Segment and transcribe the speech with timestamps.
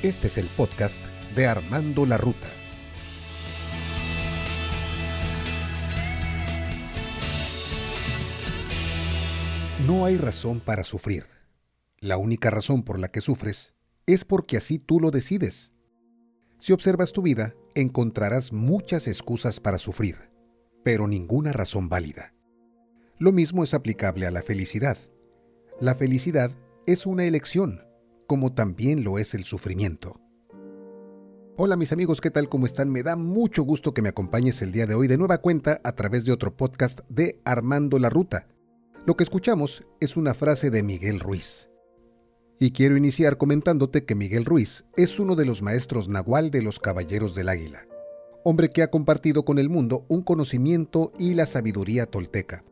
[0.00, 2.46] Este es el podcast de Armando la Ruta.
[9.88, 11.24] No hay razón para sufrir.
[11.98, 13.74] La única razón por la que sufres
[14.06, 15.74] es porque así tú lo decides.
[16.58, 20.30] Si observas tu vida, encontrarás muchas excusas para sufrir,
[20.84, 22.34] pero ninguna razón válida.
[23.18, 24.96] Lo mismo es aplicable a la felicidad.
[25.80, 26.52] La felicidad
[26.86, 27.87] es una elección,
[28.28, 30.20] como también lo es el sufrimiento.
[31.56, 32.50] Hola mis amigos, ¿qué tal?
[32.50, 32.90] ¿Cómo están?
[32.90, 35.92] Me da mucho gusto que me acompañes el día de hoy de nueva cuenta a
[35.92, 38.46] través de otro podcast de Armando la Ruta.
[39.06, 41.70] Lo que escuchamos es una frase de Miguel Ruiz.
[42.60, 46.78] Y quiero iniciar comentándote que Miguel Ruiz es uno de los maestros nahual de los
[46.78, 47.86] Caballeros del Águila,
[48.44, 52.62] hombre que ha compartido con el mundo un conocimiento y la sabiduría tolteca.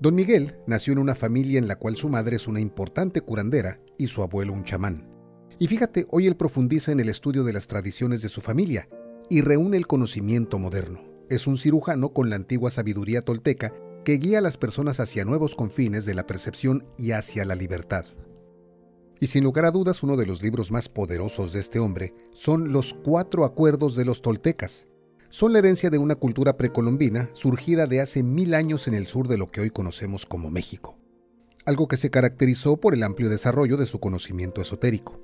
[0.00, 3.78] Don Miguel nació en una familia en la cual su madre es una importante curandera
[3.98, 5.10] y su abuelo un chamán.
[5.58, 8.88] Y fíjate, hoy él profundiza en el estudio de las tradiciones de su familia
[9.30, 11.00] y reúne el conocimiento moderno.
[11.28, 13.72] Es un cirujano con la antigua sabiduría tolteca
[14.04, 18.04] que guía a las personas hacia nuevos confines de la percepción y hacia la libertad.
[19.18, 22.72] Y sin lugar a dudas, uno de los libros más poderosos de este hombre son
[22.72, 24.86] Los Cuatro Acuerdos de los Toltecas.
[25.30, 29.26] Son la herencia de una cultura precolombina surgida de hace mil años en el sur
[29.26, 30.98] de lo que hoy conocemos como México,
[31.66, 35.20] algo que se caracterizó por el amplio desarrollo de su conocimiento esotérico.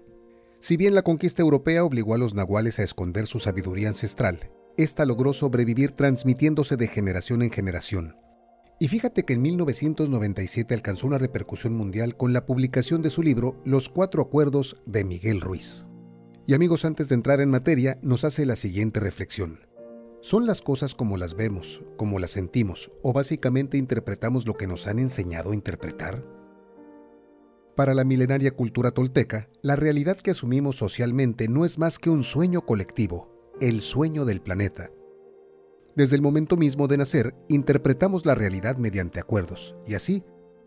[0.60, 5.04] Si bien la conquista europea obligó a los nahuales a esconder su sabiduría ancestral, esta
[5.06, 8.14] logró sobrevivir transmitiéndose de generación en generación,
[8.82, 13.62] y fíjate que en 1997 alcanzó una repercusión mundial con la publicación de su libro
[13.64, 15.86] Los Cuatro Acuerdos de Miguel Ruiz.
[16.48, 19.60] Y amigos, antes de entrar en materia, nos hace la siguiente reflexión.
[20.22, 24.86] ¿Son las cosas como las vemos, como las sentimos, o básicamente interpretamos lo que nos
[24.86, 26.24] han enseñado a interpretar?
[27.74, 32.22] Para la milenaria cultura tolteca, la realidad que asumimos socialmente no es más que un
[32.22, 34.90] sueño colectivo, el sueño del planeta,
[35.94, 40.24] desde el momento mismo de nacer, interpretamos la realidad mediante acuerdos, y así,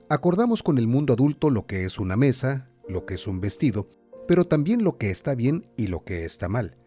[0.08, 3.90] acordamos con el mundo adulto lo que es una mesa, lo que es un vestido,
[4.28, 6.78] pero también lo que está bien y lo que está mal,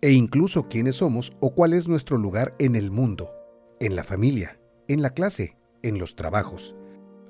[0.00, 3.32] e incluso quiénes somos o cuál es nuestro lugar en el mundo,
[3.80, 6.76] en la familia, en la clase, en los trabajos.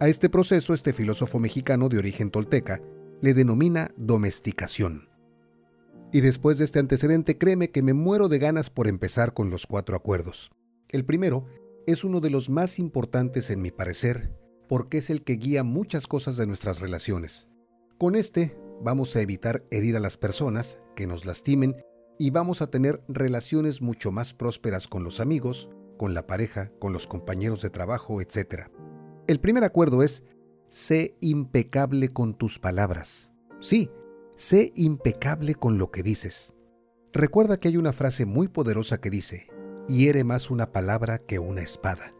[0.00, 2.82] A este proceso este filósofo mexicano de origen tolteca
[3.22, 5.08] le denomina domesticación.
[6.12, 9.66] Y después de este antecedente, créeme que me muero de ganas por empezar con los
[9.66, 10.50] cuatro acuerdos.
[10.90, 11.46] El primero
[11.86, 14.32] es uno de los más importantes en mi parecer,
[14.68, 17.48] porque es el que guía muchas cosas de nuestras relaciones.
[17.98, 21.76] Con este vamos a evitar herir a las personas, que nos lastimen,
[22.18, 26.92] y vamos a tener relaciones mucho más prósperas con los amigos, con la pareja, con
[26.92, 28.68] los compañeros de trabajo, etc.
[29.26, 30.24] El primer acuerdo es,
[30.66, 33.32] sé impecable con tus palabras.
[33.60, 33.90] Sí,
[34.36, 36.52] Sé impecable con lo que dices.
[37.14, 39.48] Recuerda que hay una frase muy poderosa que dice,
[39.88, 42.12] hiere más una palabra que una espada.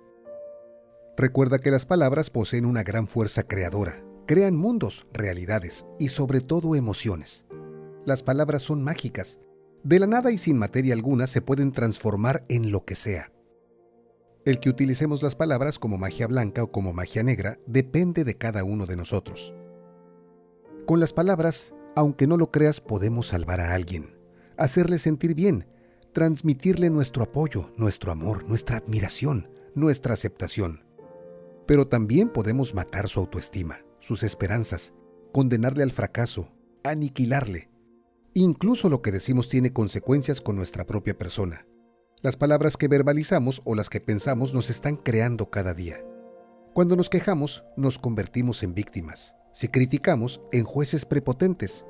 [1.19, 6.75] Recuerda que las palabras poseen una gran fuerza creadora, crean mundos, realidades y sobre todo
[6.75, 7.45] emociones.
[8.07, 9.39] Las palabras son mágicas.
[9.87, 13.31] De la nada y sin materia alguna se pueden transformar en lo que sea.
[14.45, 18.65] El que utilicemos las palabras como magia blanca o como magia negra depende de cada
[18.65, 19.55] uno de nosotros.
[20.87, 24.19] Con las palabras aunque no lo creas, podemos salvar a alguien,
[24.57, 25.69] hacerle sentir bien,
[26.13, 30.85] transmitirle nuestro apoyo, nuestro amor, nuestra admiración, nuestra aceptación.
[31.65, 34.95] Pero también podemos matar su autoestima, sus esperanzas,
[35.33, 37.71] condenarle al fracaso, aniquilarle.
[38.39, 41.67] Incluso lo que decimos tiene consecuencias con nuestra propia persona.
[42.21, 46.05] Las palabras que verbalizamos o las que pensamos nos están creando cada día.
[46.75, 49.37] Cuando nos quejamos, nos convertimos en víctimas.
[49.55, 51.87] Si criticamos, en jueces prepotentes.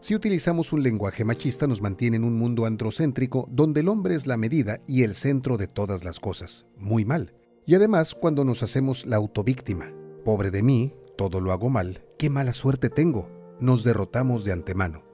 [0.00, 4.26] Si utilizamos un lenguaje machista, nos mantiene en un mundo androcéntrico donde el hombre es
[4.26, 6.64] la medida y el centro de todas las cosas.
[6.78, 7.34] Muy mal.
[7.66, 9.92] Y además, cuando nos hacemos la autovíctima.
[10.24, 13.28] Pobre de mí, todo lo hago mal, qué mala suerte tengo.
[13.60, 15.11] Nos derrotamos de antemano.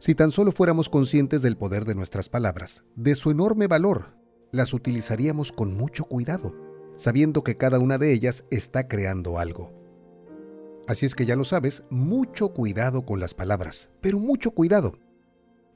[0.00, 4.16] Si tan solo fuéramos conscientes del poder de nuestras palabras, de su enorme valor,
[4.50, 6.56] las utilizaríamos con mucho cuidado,
[6.96, 9.74] sabiendo que cada una de ellas está creando algo.
[10.88, 14.98] Así es que ya lo sabes, mucho cuidado con las palabras, pero mucho cuidado.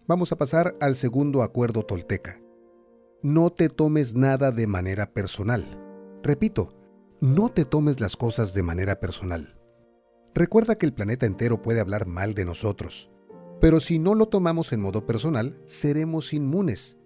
[0.08, 2.40] Vamos a pasar al segundo acuerdo tolteca.
[3.22, 5.64] No te tomes nada de manera personal.
[6.22, 6.74] Repito,
[7.20, 9.58] no te tomes las cosas de manera personal.
[10.34, 13.10] Recuerda que el planeta entero puede hablar mal de nosotros,
[13.60, 16.98] pero si no lo tomamos en modo personal, seremos inmunes.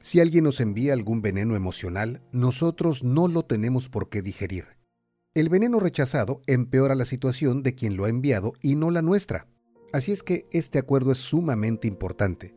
[0.00, 4.76] Si alguien nos envía algún veneno emocional, nosotros no lo tenemos por qué digerir.
[5.34, 9.48] El veneno rechazado empeora la situación de quien lo ha enviado y no la nuestra.
[9.92, 12.54] Así es que este acuerdo es sumamente importante.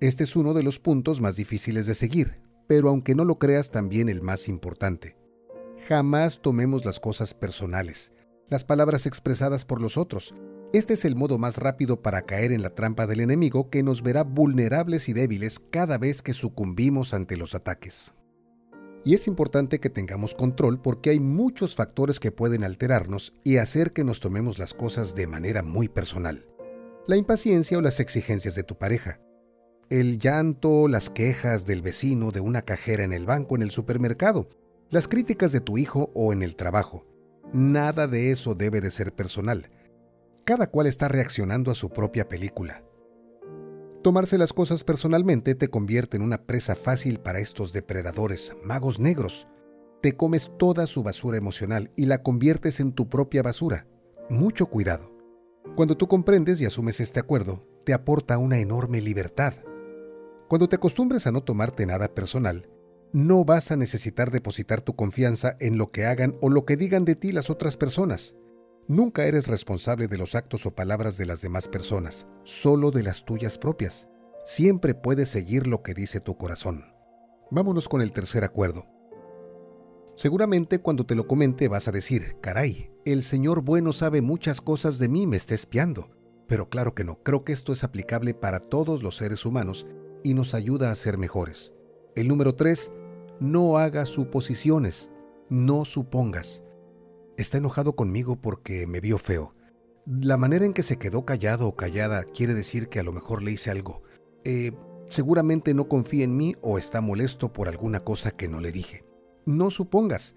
[0.00, 3.70] Este es uno de los puntos más difíciles de seguir, pero aunque no lo creas
[3.70, 5.16] también el más importante.
[5.88, 8.12] Jamás tomemos las cosas personales,
[8.48, 10.34] las palabras expresadas por los otros.
[10.74, 14.02] Este es el modo más rápido para caer en la trampa del enemigo que nos
[14.02, 18.16] verá vulnerables y débiles cada vez que sucumbimos ante los ataques.
[19.04, 23.92] Y es importante que tengamos control porque hay muchos factores que pueden alterarnos y hacer
[23.92, 26.44] que nos tomemos las cosas de manera muy personal.
[27.06, 29.20] La impaciencia o las exigencias de tu pareja,
[29.90, 34.44] el llanto, las quejas del vecino, de una cajera en el banco, en el supermercado,
[34.90, 37.06] las críticas de tu hijo o en el trabajo.
[37.52, 39.70] Nada de eso debe de ser personal.
[40.44, 42.84] Cada cual está reaccionando a su propia película.
[44.02, 49.48] Tomarse las cosas personalmente te convierte en una presa fácil para estos depredadores, magos negros.
[50.02, 53.86] Te comes toda su basura emocional y la conviertes en tu propia basura.
[54.28, 55.16] Mucho cuidado.
[55.76, 59.54] Cuando tú comprendes y asumes este acuerdo, te aporta una enorme libertad.
[60.48, 62.68] Cuando te acostumbres a no tomarte nada personal,
[63.14, 67.06] no vas a necesitar depositar tu confianza en lo que hagan o lo que digan
[67.06, 68.36] de ti las otras personas.
[68.86, 73.24] Nunca eres responsable de los actos o palabras de las demás personas, solo de las
[73.24, 74.08] tuyas propias.
[74.44, 76.82] Siempre puedes seguir lo que dice tu corazón.
[77.50, 78.84] Vámonos con el tercer acuerdo.
[80.16, 84.98] Seguramente cuando te lo comente vas a decir, caray, el Señor bueno sabe muchas cosas
[84.98, 86.10] de mí, me está espiando.
[86.46, 89.86] Pero claro que no, creo que esto es aplicable para todos los seres humanos
[90.22, 91.74] y nos ayuda a ser mejores.
[92.16, 92.92] El número 3,
[93.40, 95.10] no hagas suposiciones,
[95.48, 96.63] no supongas.
[97.36, 99.54] Está enojado conmigo porque me vio feo.
[100.06, 103.42] La manera en que se quedó callado o callada quiere decir que a lo mejor
[103.42, 104.02] le hice algo.
[104.44, 104.72] Eh,
[105.08, 109.04] seguramente no confía en mí o está molesto por alguna cosa que no le dije.
[109.46, 110.36] No supongas.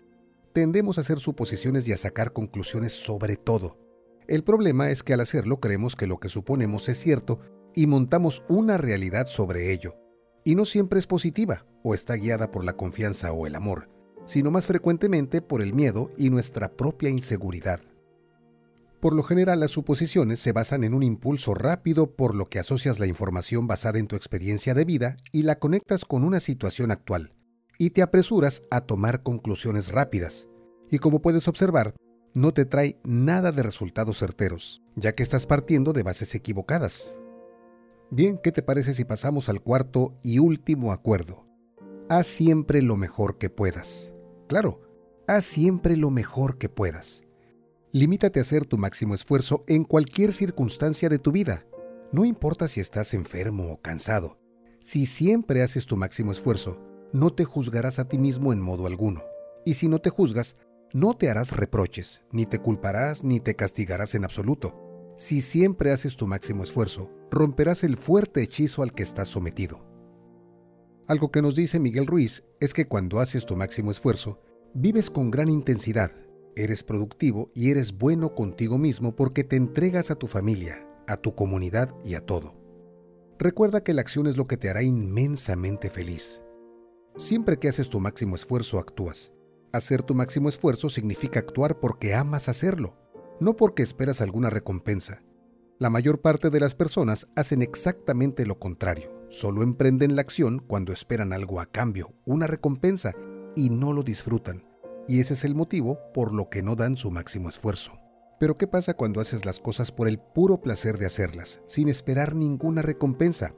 [0.53, 3.77] Tendemos a hacer suposiciones y a sacar conclusiones sobre todo.
[4.27, 7.41] El problema es que al hacerlo creemos que lo que suponemos es cierto
[7.75, 9.95] y montamos una realidad sobre ello.
[10.43, 13.89] Y no siempre es positiva o está guiada por la confianza o el amor,
[14.27, 17.79] sino más frecuentemente por el miedo y nuestra propia inseguridad.
[18.99, 22.99] Por lo general las suposiciones se basan en un impulso rápido por lo que asocias
[22.99, 27.33] la información basada en tu experiencia de vida y la conectas con una situación actual,
[27.77, 30.47] y te apresuras a tomar conclusiones rápidas.
[30.89, 31.93] Y como puedes observar,
[32.33, 37.13] no te trae nada de resultados certeros, ya que estás partiendo de bases equivocadas.
[38.09, 41.45] Bien, ¿qué te parece si pasamos al cuarto y último acuerdo?
[42.09, 44.13] Haz siempre lo mejor que puedas.
[44.47, 44.81] Claro,
[45.27, 47.23] haz siempre lo mejor que puedas.
[47.91, 51.65] Limítate a hacer tu máximo esfuerzo en cualquier circunstancia de tu vida.
[52.11, 54.39] No importa si estás enfermo o cansado.
[54.79, 59.21] Si siempre haces tu máximo esfuerzo, no te juzgarás a ti mismo en modo alguno.
[59.65, 60.57] Y si no te juzgas,
[60.93, 64.73] no te harás reproches, ni te culparás, ni te castigarás en absoluto.
[65.17, 69.86] Si siempre haces tu máximo esfuerzo, romperás el fuerte hechizo al que estás sometido.
[71.07, 74.41] Algo que nos dice Miguel Ruiz es que cuando haces tu máximo esfuerzo,
[74.73, 76.11] vives con gran intensidad,
[76.57, 81.33] eres productivo y eres bueno contigo mismo porque te entregas a tu familia, a tu
[81.33, 82.57] comunidad y a todo.
[83.39, 86.43] Recuerda que la acción es lo que te hará inmensamente feliz.
[87.15, 89.31] Siempre que haces tu máximo esfuerzo, actúas.
[89.71, 92.97] Hacer tu máximo esfuerzo significa actuar porque amas hacerlo,
[93.39, 95.23] no porque esperas alguna recompensa.
[95.79, 100.91] La mayor parte de las personas hacen exactamente lo contrario, solo emprenden la acción cuando
[100.91, 103.13] esperan algo a cambio, una recompensa,
[103.55, 104.67] y no lo disfrutan.
[105.07, 107.99] Y ese es el motivo por lo que no dan su máximo esfuerzo.
[108.39, 112.33] Pero ¿qué pasa cuando haces las cosas por el puro placer de hacerlas, sin esperar
[112.33, 113.53] ninguna recompensa?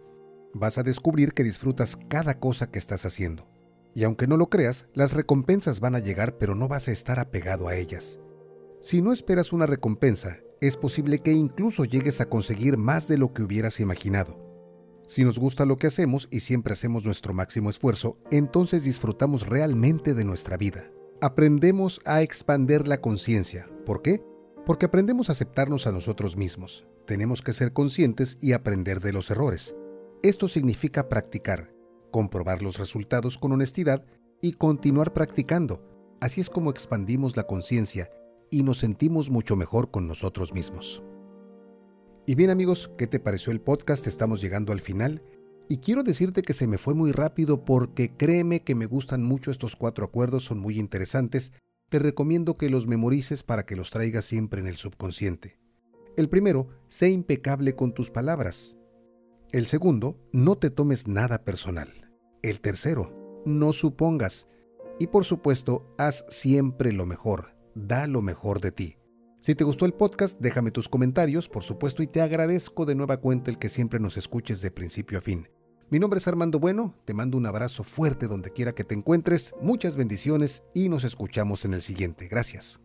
[0.54, 3.50] Vas a descubrir que disfrutas cada cosa que estás haciendo.
[3.96, 7.18] Y aunque no lo creas, las recompensas van a llegar pero no vas a estar
[7.18, 8.20] apegado a ellas.
[8.82, 13.34] Si no esperas una recompensa, es posible que incluso llegues a conseguir más de lo
[13.34, 14.38] que hubieras imaginado.
[15.08, 20.13] Si nos gusta lo que hacemos y siempre hacemos nuestro máximo esfuerzo, entonces disfrutamos realmente
[20.13, 20.92] de nuestra vida.
[21.22, 23.70] Aprendemos a expander la conciencia.
[23.86, 24.24] ¿Por qué?
[24.66, 26.86] Porque aprendemos a aceptarnos a nosotros mismos.
[27.08, 29.75] Tenemos que ser conscientes y aprender de los errores.
[30.22, 31.74] Esto significa practicar,
[32.12, 34.06] comprobar los resultados con honestidad
[34.42, 35.84] y continuar practicando.
[36.22, 38.12] Así es como expandimos la conciencia
[38.51, 41.03] y nos sentimos mucho mejor con nosotros mismos.
[42.25, 44.06] Y bien amigos, ¿qué te pareció el podcast?
[44.08, 45.24] Estamos llegando al final
[45.68, 49.51] y quiero decirte que se me fue muy rápido porque créeme que me gustan mucho
[49.51, 51.53] estos cuatro acuerdos, son muy interesantes.
[51.89, 55.58] Te recomiendo que los memorices para que los traigas siempre en el subconsciente.
[56.18, 58.77] El primero, sé impecable con tus palabras.
[59.51, 61.89] El segundo, no te tomes nada personal.
[62.44, 64.48] El tercero, no supongas.
[65.00, 68.98] Y por supuesto, haz siempre lo mejor da lo mejor de ti.
[69.40, 73.18] Si te gustó el podcast, déjame tus comentarios, por supuesto, y te agradezco de nueva
[73.18, 75.48] cuenta el que siempre nos escuches de principio a fin.
[75.90, 79.56] Mi nombre es Armando Bueno, te mando un abrazo fuerte donde quiera que te encuentres,
[79.62, 82.28] muchas bendiciones y nos escuchamos en el siguiente.
[82.28, 82.82] Gracias.